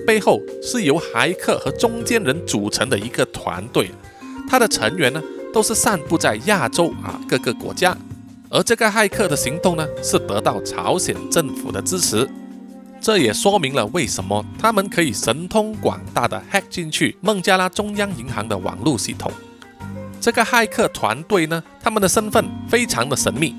[0.05, 3.91] 背后是由骇客和中间人组成的一个团队，
[4.49, 5.21] 他的成员呢。
[5.53, 7.97] 都是散布在亚洲啊各个国家，
[8.49, 12.29] 而这个骇客的行动呢，是得到朝鲜政府的支持，
[12.99, 19.31] 这也说明了为什么他们可以神通广大的 hack 进去孟加拉中央银行的网络系统。
[20.25, 23.53] 这个骇客团队呢，他们的身份非常的神秘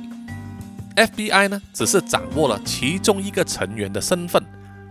[0.97, 4.43] ，FBI 呢只是掌握了其中一个成员的身份，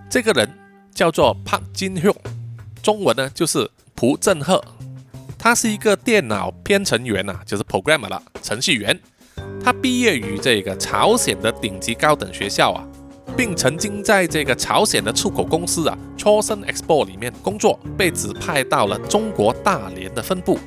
[0.09, 0.49] 这个人
[0.93, 2.15] 叫做朴金秀，
[2.81, 4.63] 中文呢就是朴正赫。
[5.37, 8.97] 他是一个电脑编程员呐，就是 programmer 了，程序员。
[9.61, 12.87] 他毕业于这个朝鲜的顶级高等学校啊，
[13.35, 20.57] 并曾经在这个朝鲜的出口公司啊 c h o s e n Expo 里面工作，被指派到了中国大连的分部。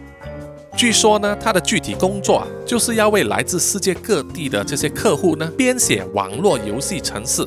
[0.79, 7.45] 据说呢，他的具体工作啊，就是要为来自世界各地的这些客户呢，编写网络游戏程式，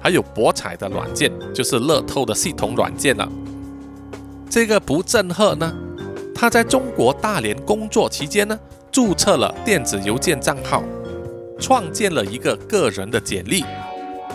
[0.00, 3.28] 还有博彩的软件，就是乐透的系统软件了。
[4.50, 5.72] 这个不正赫呢？
[6.34, 8.58] 他在中国大连工作期间呢，
[8.90, 10.82] 注册了电子邮件账号，
[11.60, 13.64] 创建了一个个人的简历，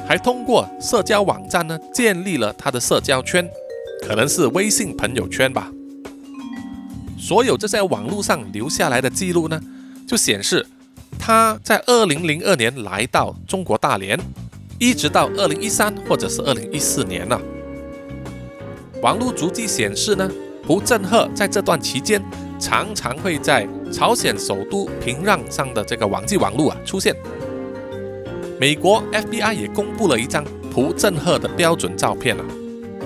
[0.08, 3.46] 还通过社交网站呢建立了他的社交圈，
[4.08, 5.70] 可能是微信朋友圈吧。
[7.28, 9.62] 所有这些网络上留下来的记录呢，
[10.08, 10.66] 就显示
[11.20, 14.18] 他在二零零二年来到中国大连，
[14.80, 17.38] 一直到二零一三或者是二零一四年了。
[19.02, 20.32] 网络足迹显示呢，
[20.66, 22.24] 朴振赫在这段期间
[22.58, 27.13] 常常会在朝鲜首都平壤上的这个网际网络啊出现。
[28.58, 32.46] 美国 FBI 也公布了一张朴振赫的标准照片啊，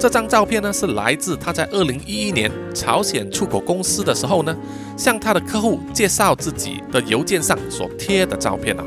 [0.02, 4.58] 这张照片呢是来自他在二零一一年朝鲜出口公司的时候呢，
[4.98, 8.84] 向他的客户介绍自己的邮件上所贴的照片啊，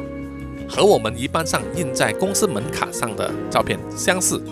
[0.68, 4.42] 和我们一般上印在公司门卡上的照片相似。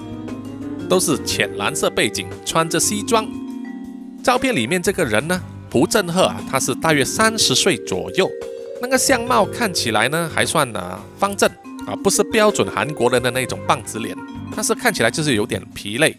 [0.88, 3.26] 都是浅蓝色背景，穿着西装。
[4.22, 8.30] 照片里面这个人呢，朴振赫啊，他是大约三十岁左右，
[8.80, 11.50] 那个相貌看起来呢还算呢方正
[11.88, 14.16] 啊，不是标准韩国人的那种棒子脸，
[14.54, 16.16] 但是看起来就是有点疲累。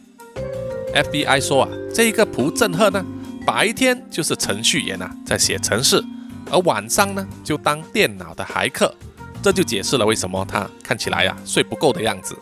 [0.93, 3.03] FBI 说啊，这个朴振赫呢，
[3.47, 6.03] 白天就是程序员啊，在写程式，
[6.51, 8.93] 而晚上呢就当电脑的骇客，
[9.41, 12.37] 这就解释了为什么他看起来呀睡不够的样子。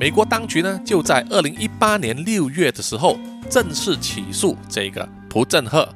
[0.00, 3.16] 美国当局呢，就在二零一八年六月的时候
[3.48, 5.88] 正式起诉这个朴振赫，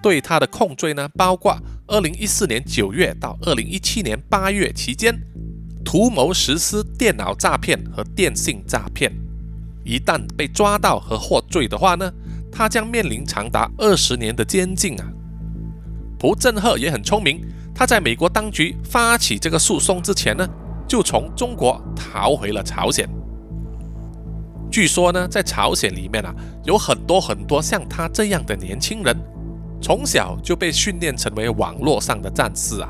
[0.00, 1.56] 对他的控罪呢，包括
[1.88, 5.12] 二零一四年九月到二零一七年八月期间，
[5.84, 9.12] 图谋实施电脑诈骗和电信诈骗。
[9.84, 12.10] 一旦被抓到和获罪的话呢，
[12.50, 15.06] 他将面临长达二十年的监禁啊。
[16.18, 17.40] 朴振赫也很聪明，
[17.74, 20.48] 他在美国当局发起这个诉讼之前呢，
[20.88, 23.08] 就从中国逃回了朝鲜。
[24.70, 29.14] 据说呢，在朝鲜里面啊，有很多很多像他这样的年轻人，
[29.80, 32.88] 从小就被训练成为网络上的战士啊。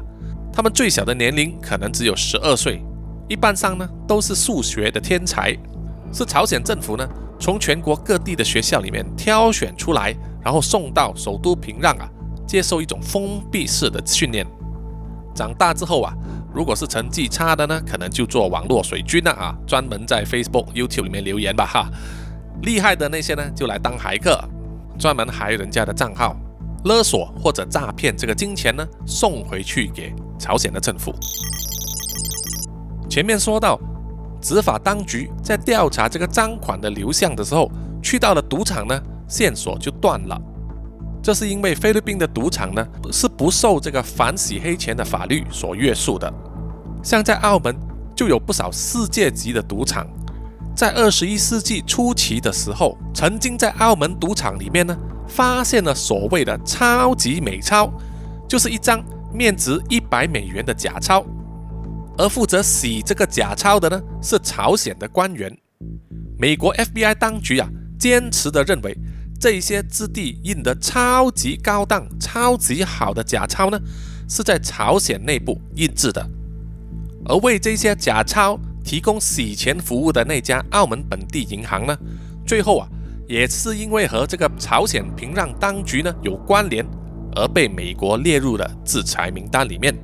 [0.53, 2.81] 他们最小的年龄可能只有十二岁，
[3.29, 5.55] 一般上呢都是数学的天才，
[6.15, 7.07] 是朝鲜政府呢
[7.39, 12.09] 从全国各地的学校里面挑选出来，然后送到首都平壤啊，
[12.47, 14.47] 接受一种封闭式的训练。
[15.35, 16.15] 长大之后啊。
[16.55, 21.91] 如果是成绩差的呢，可能就做网络水军了啊，专门在 Facebook、YouTube 里面留言吧哈。
[22.63, 24.39] 厉害的那些呢，就来当骇客，
[24.97, 26.37] 专门害人家的账号，
[26.85, 31.13] 勒索或者诈骗这个金钱呢，送回去给朝鲜的政府。
[33.11, 33.81] 前面说到，
[34.41, 37.71] 执法当局在调查这个赃款的流向的时候，
[38.03, 40.41] 去到了赌场呢，线索就断了。
[41.23, 46.31] 这是因为菲律宾的赌场呢是不受这个反洗黑钱的法律所约束的，
[47.03, 47.75] 像在澳门
[48.15, 50.07] 就有不少世界级的赌场，
[50.77, 54.95] 在二十一世纪初期的时候，曾经在澳门赌场里面呢
[55.27, 57.91] 发现了所谓的超级美钞，
[58.47, 61.25] 就是一张面值一百美元的假钞，
[62.17, 65.57] 而负责洗这个假钞的呢是朝鲜的官员，
[66.39, 68.97] 美国 FBI 当局啊坚持的认为。
[69.41, 73.79] 这些质地印得超级高档、超级好的假钞呢，
[74.27, 76.27] 是在朝鲜内部印制的。
[77.27, 81.95] 而为这些假钞提供洗钱服务的那家澳门本地银行呢，
[82.47, 82.89] 最后啊，
[83.29, 86.87] 也是因为和这个朝鲜平壤当局呢有关联，
[87.35, 89.95] 而被美国列入了制裁名单里面。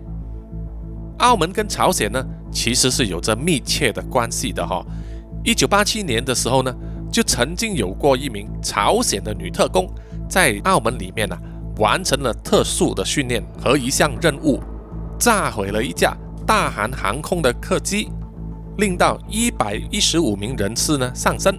[1.21, 4.85] 澳门跟朝鲜呢，其实是有着密切的关系的哈。
[5.45, 6.75] 一九八七年的时候呢。
[7.13, 9.93] 就曾经有过一名朝鲜的女特工
[10.29, 11.37] 在澳门里面呢，
[11.79, 14.61] 完成了特殊的训练和一项任务，
[15.19, 18.13] 炸毁了一架大韩航空的客机，
[18.79, 21.53] 令到一百一十五名人士呢丧生。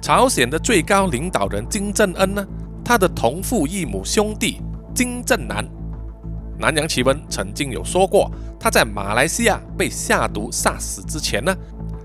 [0.00, 2.44] 朝鲜的最高领导人金正恩呢，
[2.84, 4.60] 他的同父异母兄弟
[4.92, 5.64] 金正男，
[6.62, 11.52] 南洋奇闻曾经有说过，他在马来西亚被下毒杀死之前呢。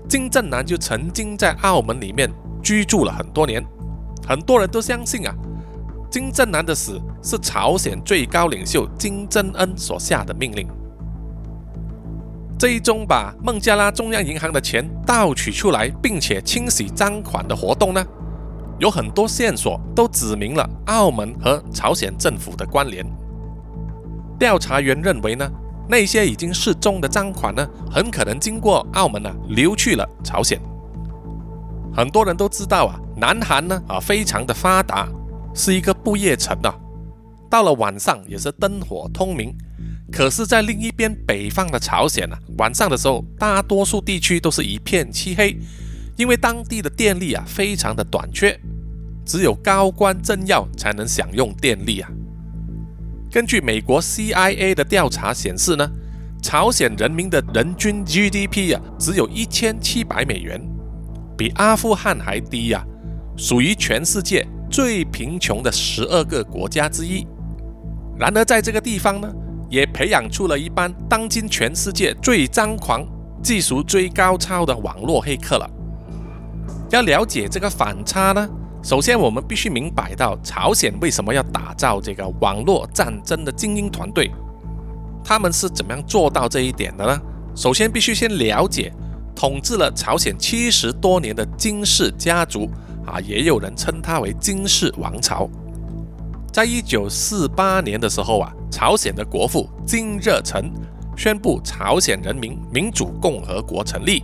[0.08, 2.28] 金正男就曾经在澳门里面
[2.60, 3.64] 居住了很多年，
[4.26, 5.32] 很多人都相信啊，
[6.10, 10.66] 金正男的死是朝鲜最高领袖金正恩所下的命令。
[12.58, 18.04] 这一宗把孟加拉中央银行的钱盗取出来，并且清洗赃款的活动呢，
[18.80, 23.06] 有很多线索都指明了澳门和朝鲜政府的关联。
[24.38, 25.50] 调查员认为呢？
[25.90, 30.60] 那些已经失踪的赃款呢，很可能经过澳门呢流去了朝鲜。
[31.94, 35.08] 很多人都知道啊，南韩呢啊非常的发达，
[35.54, 36.74] 是一个不夜城啊，
[37.48, 39.56] 到了晚上也是灯火通明。
[40.12, 45.56] 可是，在另一边北方的朝鲜啊，晚上的时候大多数地区都是一片漆黑，
[46.16, 48.58] 因为当地的电力啊非常的短缺，
[49.24, 52.10] 只有高官政要才能享用电力啊。
[53.30, 55.86] 根据美国 CIA 的调查显示呢，
[56.42, 60.60] 朝鲜人民的人均 GDP 啊，只有一千七百美元，
[61.36, 62.82] 比阿富汗还低呀，
[63.36, 67.26] 属于全世界最贫穷的十二个国家之一。
[68.18, 69.30] 然而，在这个地方呢，
[69.68, 73.06] 也培养出了一班当今全世界最张狂、
[73.42, 75.70] 技术最高超的网络黑客了。
[76.90, 78.48] 要了解这个反差呢，
[78.82, 84.30] 首先我们必须明白到朝鲜为什么要打造这个网络战争的精英团队，
[85.24, 87.20] 他们是怎么样做到这一点的呢？
[87.54, 88.92] 首先必须先了解
[89.34, 92.70] 统治了朝鲜七十多年的金氏家族
[93.04, 95.48] 啊，也有人称它为金氏王朝。
[96.52, 100.72] 在一九四八年的时候啊，朝鲜的国父金日成
[101.16, 104.22] 宣布朝鲜人民民主共和国成立，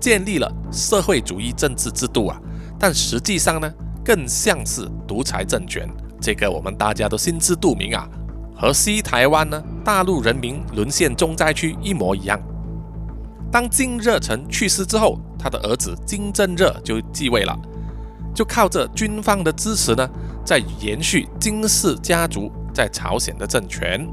[0.00, 2.40] 建立了社会主义政治制度啊。
[2.78, 3.72] 但实际上呢，
[4.04, 5.88] 更像是独裁政权。
[6.20, 8.08] 这个我们大家都心知肚明啊，
[8.56, 12.40] 和西台湾呢大陆人民沦陷重灾区一模一样。
[13.52, 17.56] 当金日成去世之后，他的儿子金正日就继位了，
[18.34, 20.08] 就靠着军方的支持呢。
[20.44, 24.06] 在延续金氏家族在朝鲜的政权。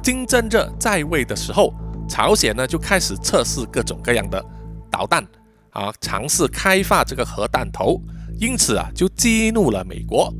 [0.00, 1.74] 金正日在位的时候，
[2.08, 4.44] 朝鲜呢就开始测试各种各样的
[4.88, 5.26] 导弹
[5.74, 8.00] 啊，尝试开发这个核弹头，
[8.40, 10.32] 因此啊就激怒了美国。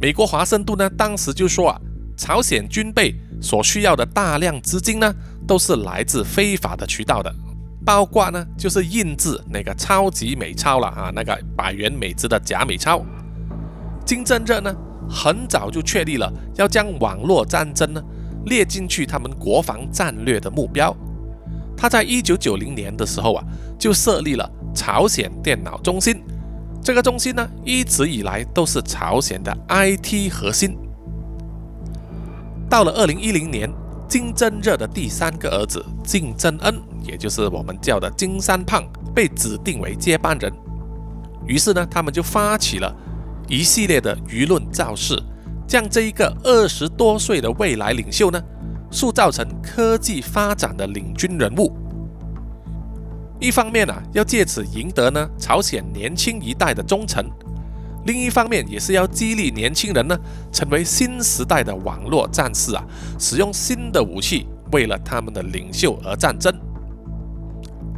[0.00, 1.80] 美国华盛顿呢当时就说啊，
[2.16, 5.14] 朝鲜军备所需要的大量资金呢
[5.46, 7.32] 都是来自非法的渠道的，
[7.86, 13.04] 包括呢就是印制那个超级美钞了啊，那个百元美值的假美钞。
[14.04, 14.74] 金正日呢，
[15.08, 18.02] 很早就确立了要将网络战争呢
[18.46, 20.92] 列进去他们国防战略的目标。
[21.82, 23.44] 他在一九九零年的时候啊，
[23.76, 26.22] 就设立了朝鲜电脑中心。
[26.80, 30.78] 这个中心呢，一直以来都是朝鲜的 IT 核心。
[32.70, 33.68] 到了二零一零年，
[34.08, 40.52] 金正日的第三个儿子金正恩，也就是我们叫的金三胖，被指定为接班人。
[41.48, 42.94] 于是呢，他们就发起了。
[43.48, 45.20] 一系列的舆论造势，
[45.66, 48.40] 将这一个二十多岁的未来领袖呢，
[48.92, 51.72] 塑造成科技发展的领军人物。
[53.40, 57.24] 一方面啊，要借此赢得呢朝鲜年轻一代的忠诚；
[58.06, 60.16] 另一方面，也是要激励年轻人呢，
[60.52, 62.84] 成为新时代的网络战士啊，
[63.18, 66.54] 使用新的武器，为了他们的领袖而战争。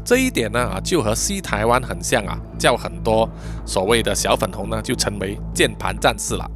[0.03, 3.29] 这一点呢啊，就和西台湾很像啊，叫很多
[3.67, 6.51] 所谓的小粉红呢，就成为键盘战士了。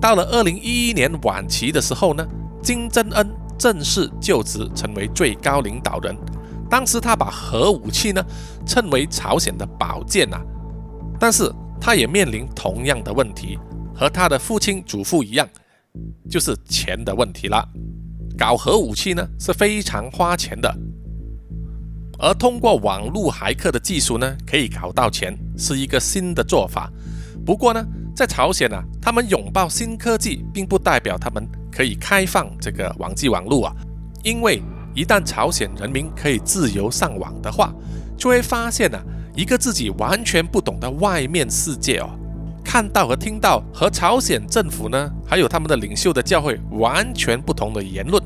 [0.00, 2.26] 到了二零一一年晚期的时候呢，
[2.62, 6.16] 金正恩正式就职成为最高领导人。
[6.70, 8.24] 当时他把核武器呢
[8.64, 10.40] 称为朝鲜的宝剑呐，
[11.20, 13.58] 但是他也面临同样的问题，
[13.94, 15.46] 和他的父亲祖父一样，
[16.30, 17.68] 就是钱的问题了。
[18.38, 20.74] 搞核武器呢是非常花钱的。
[22.18, 26.90] 而通过网络骇客的技术呢，可以搞到钱，是一个新的做法。
[27.44, 27.84] 不过呢，
[28.16, 33.74] 在朝鲜啊，他们拥抱新科技，并不代表他们可以开放这个网际网络啊。
[34.22, 34.62] 因为
[34.94, 37.72] 一旦朝鲜人民可以自由上网的话，
[38.16, 39.02] 就会发现啊，
[39.34, 42.10] 一个自己完全不懂的外面世界哦，
[42.62, 48.22] 看到和听到和朝鲜政府呢，还有他们的领袖的教会完全不同的言论。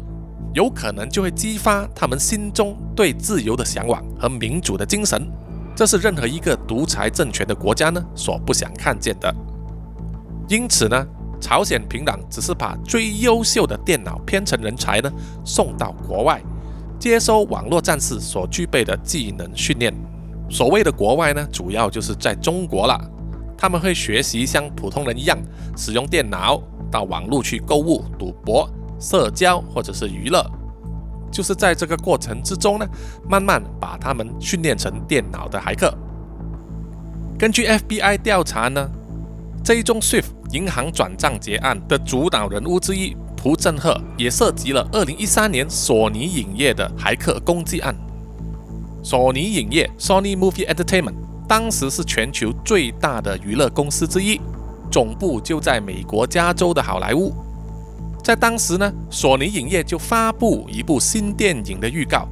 [0.52, 5.30] 有可能就会激发他们心中对自由的向往和民主的精神，
[5.74, 9.34] 这是任何一个独裁政权的国家呢所不想看见的。
[10.48, 11.06] 因此呢，
[11.40, 15.10] 朝鲜平壤只是把最优秀的电脑编程人才呢
[15.44, 16.42] 送到国外，
[16.98, 19.94] 接收网络战士所具备的技能训练。
[20.48, 22.98] 所谓的国外呢，主要就是在中国了。
[23.58, 25.38] 他们会学习像普通人一样
[25.76, 28.68] 使用电脑到网络去购物、赌博。
[28.98, 30.42] 社交或者是娱乐，
[31.30, 32.86] 就是在这个过程之中呢，
[33.28, 35.94] 慢慢把他们训练成电脑的骇客。
[37.38, 38.88] 根据 FBI 调查呢，
[39.62, 47.94] 这一宗 SWIFT 银行转账结案的主导人物之一朴正赫，也涉及了2013年索尼影业的骇客攻击案。
[49.02, 51.14] 索尼影业 （Sony Movie Entertainment）
[51.48, 54.40] 当时是全球最大的娱乐公司之一，
[54.90, 57.32] 总部就在美国加州的好莱坞。
[58.24, 62.28] 在当时呢，索尼影业就发布一部新电影的预告，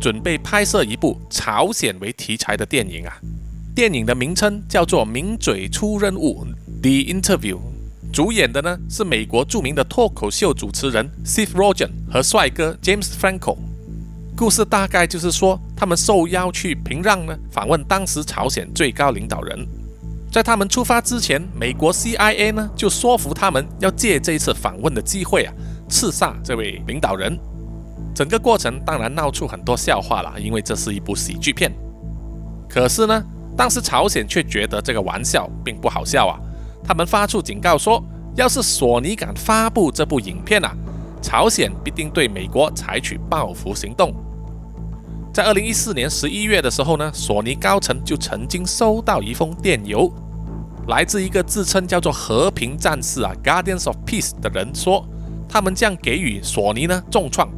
[0.00, 3.12] 准备拍摄一部朝鲜为题材的电影啊。
[3.74, 6.42] 电影的名称叫做《名嘴出任务》
[6.82, 7.58] （The Interview），
[8.12, 13.56] 主演的呢是美国著名的脱口秀主持人 Seth Rogen 和帅哥 James Franco。
[14.36, 19.66] 故事大概就是说，他们受邀去平壤呢访问当时朝鲜最高领导人。
[20.30, 25.54] 在他们出发之前，美国 CIA 呢就说服他们要借这一次访问的机会啊，
[25.88, 27.38] 刺杀这位领导人。
[28.14, 31.72] 整个过程当然闹出很多笑话了，因为这是一部喜剧片。
[32.68, 33.24] 可是呢，
[33.56, 36.38] 当时朝鲜却觉得这个玩笑并不好笑啊，
[36.86, 38.02] 他们发出警告说，
[38.36, 40.72] 要是索尼敢发布这部影片啊，
[41.20, 44.14] 朝鲜必定对美国采取报复行动。
[45.32, 50.10] 在二零一四年十一月的时候呢，索尼高层就曾经收到一封电邮，
[50.86, 55.04] 来自一个自称叫做“和平战士”啊 （Guardians of Peace） 的人，说
[55.48, 57.48] 他们将给予索尼呢重创。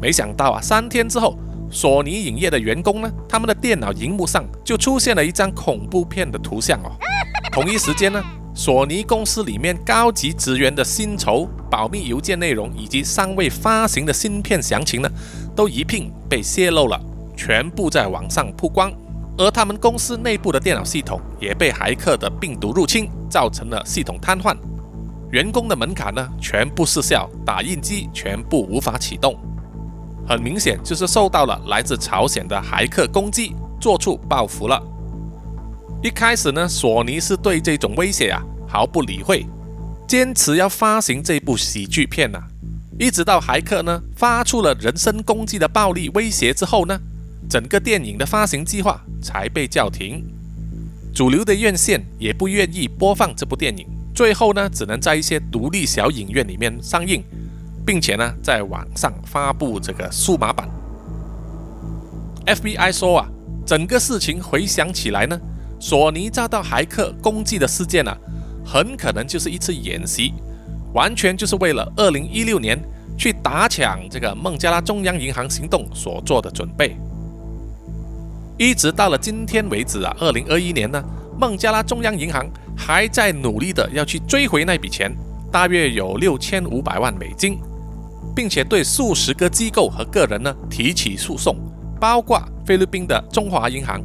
[0.00, 1.38] 没想到啊，三天之后，
[1.70, 6.90] 索尼影业的员工呢，他们的电脑荧幕上就出现了一张恐怖片的图像哦。
[7.52, 8.24] 同一时间呢，
[8.54, 15.10] 索尼公司里面高级职员的薪酬、保密邮件内容以及尚未发行的芯片详情呢？
[15.54, 16.98] 都一并被泄露了，
[17.36, 18.90] 全部在网上曝光，
[19.36, 24.56] 而他们公司内部的电脑系统也被骇客的病毒入侵，造成了系统瘫痪，
[25.30, 29.36] 员工的门槛呢全部失效，打印机全部无法启动，
[30.26, 34.82] 很明显就是受到了来自朝鲜的骇客攻击，做出报复了。
[36.02, 39.46] 一开始呢，索尼是对这种威胁啊毫不理会，
[40.08, 42.42] 坚持要发行这部喜剧片呐。
[42.98, 46.98] 一直到骇客呢发出了人身攻击的暴力威胁之后呢，
[47.48, 50.24] 整个电影的发行计划才被叫停。
[51.14, 57.22] 主流的院线也不愿意播放这部电影，最后呢只能在一些独立小影院里面上映，
[57.86, 60.68] 并且呢在网上发布这个数码版。
[62.46, 63.28] FBI 说啊，
[63.64, 65.38] 整个事情回想起来呢，
[65.82, 68.16] 索尼遭到骇客攻击的事件啊，
[68.64, 70.32] 很可能就是一次演习。
[70.94, 72.78] 完全就是为了二零一六年
[73.18, 76.96] 去打抢这个孟加拉中央银行行动所做的准备。
[78.56, 81.02] 一直到了今天为止啊，二零二一年呢，
[81.36, 85.12] 孟加拉中央银行还在努力的要去追回那笔钱，
[85.50, 87.58] 大约有六千五百万美金，
[88.36, 91.56] 并且对数十个机构和个人呢提起诉讼，
[91.98, 94.00] 包括菲律宾的中华银行。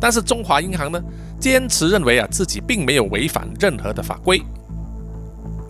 [0.00, 1.02] 但是中华银行呢，
[1.38, 4.42] 坚持认为啊自己并没有违反任何的法规。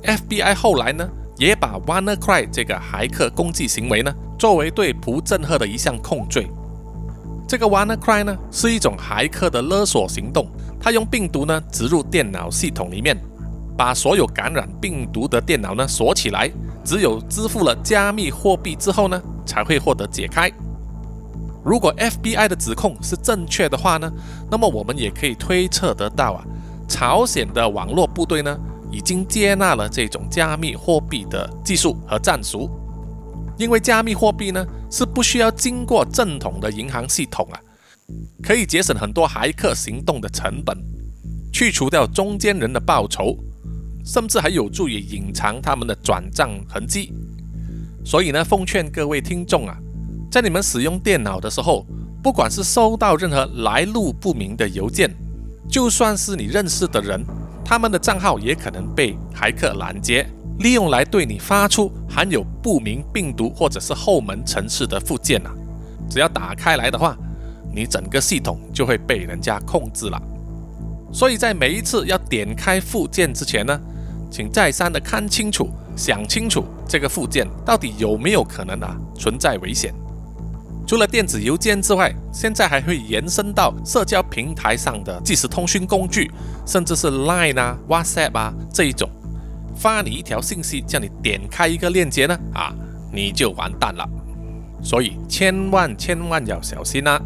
[0.02, 6.48] FBI 后来呢，也把 WannaCry 这个骇客攻击行为呢，作为对朴正赫的一项控罪。
[7.48, 10.46] 这个 WannaCry 呢，是一种骇客的勒索行动，
[10.80, 13.16] 他用病毒呢植入电脑系统里面，
[13.76, 16.50] 把所有感染病毒的电脑呢锁起来，
[16.84, 20.50] 只有支付了加密货币之后呢，才会获得解开。
[21.64, 24.12] 如果 FBI 的指控是正确的话呢，
[24.50, 26.44] 那么我们也可以推测得到啊，
[26.88, 28.58] 朝鲜的网络部队呢。
[28.92, 32.70] 已经接纳了这种加密货币的技术和战术，
[33.58, 37.58] 因为加密货币呢是不需要经过正统的银行系统啊，
[38.40, 40.78] 可以节省很多骇客行动的成本，
[41.52, 43.36] 去除掉中间人的报酬，
[44.04, 47.12] 甚至还有助于隐藏他们的转账痕迹。
[48.04, 49.76] 所以呢，奉劝各位听众啊，
[50.34, 51.86] 在你们使用电脑的时候，
[52.20, 55.08] 不管是收到任何来路不明的邮件，
[55.68, 57.24] 就算是你认识的人。
[57.64, 60.26] 他们的账号也可能被骇客拦截，
[60.58, 65.54] 利用来对你发出含有不明病毒或者是后门程式的附件啊。
[66.10, 67.16] 只要打开来的话，
[67.72, 70.20] 你整个系统就会被人家控制了。
[71.12, 73.80] 所以在每一次要点开附件之前呢，
[74.32, 79.94] 请再三的看清楚、想清楚这个附件到底有没有可能啊存在危险。
[80.86, 86.30] 除了电子邮件之外，现在还会延伸到社交平台上的即时通讯工具，
[86.66, 89.08] 甚至是 Line 啊、WhatsApp 啊这一种，
[89.74, 92.72] 发你一条信息，叫你点开一个链接呢，啊，
[93.12, 94.06] 你就完蛋了。
[94.82, 97.18] 所以千万千万要小心啊！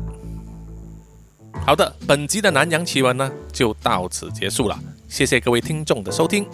[1.67, 4.79] 好的，本集的南洋奇闻呢就到此结束了，
[5.09, 6.47] 谢谢各位听众的收听。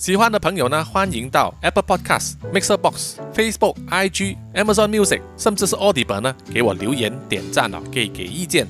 [0.00, 8.66] 喜欢的朋友呢，欢迎到 Apple Podcast、Mixer Box、Facebook、IG、Amazon Music，甚至是 Audible 呢，给我留言点赞哦，给给意见。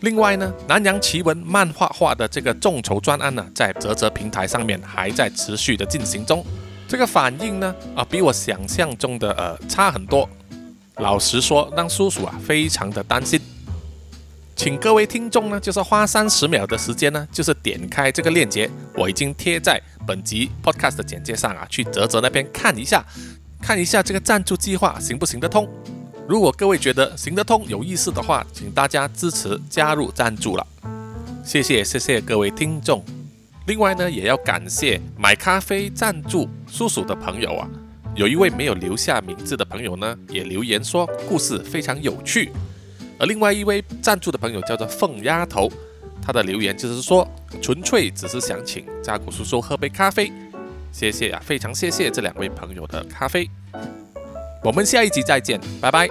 [0.00, 6.44] 另外呢，南洋奇闻漫画化的这个众筹专案呢，在泽泽平台上面还在持续的进行中。
[6.86, 10.28] 这个反应呢，啊，比我想象中的呃差很多。
[10.96, 13.40] 老实说，让叔叔啊非常的担心。
[14.62, 23.04] 请各位听众呢，就是花三十秒的时间呢，就是点开这个链接，我已经贴在本集 podcast 的简介上啊，去泽泽那边看一下，
[23.60, 25.68] 看一下这个赞助计划行不行得通。
[26.28, 30.64] 如果各位觉得行得通、有意思的话，请大家支持加入赞助了，
[31.44, 33.04] 谢谢谢谢各位听众。
[33.66, 37.68] 另外呢，也要感谢买咖啡赞助叔叔的朋友啊，
[38.14, 42.52] 有一位没有留下名字的朋友呢，也留言说故事非常有趣。
[43.22, 45.70] 而另外一位赞助的朋友叫做凤丫头，
[46.20, 47.24] 他的留言就是说，
[47.62, 50.32] 纯粹只是想请扎古叔叔喝杯咖啡，
[50.90, 53.48] 谢谢啊，非常谢谢这两位朋友的咖啡。
[54.64, 56.08] 我们下一集再见，拜拜。